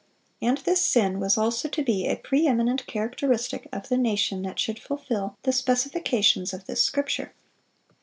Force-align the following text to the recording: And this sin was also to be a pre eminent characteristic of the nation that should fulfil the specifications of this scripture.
And 0.41 0.57
this 0.57 0.81
sin 0.81 1.19
was 1.19 1.37
also 1.37 1.69
to 1.69 1.83
be 1.83 2.07
a 2.07 2.15
pre 2.15 2.47
eminent 2.47 2.87
characteristic 2.87 3.67
of 3.71 3.87
the 3.89 3.97
nation 3.99 4.41
that 4.41 4.59
should 4.59 4.79
fulfil 4.79 5.37
the 5.43 5.51
specifications 5.53 6.55
of 6.55 6.65
this 6.65 6.81
scripture. 6.83 7.33